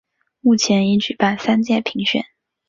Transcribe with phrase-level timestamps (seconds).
[0.39, 2.23] 目前已举办三届评选。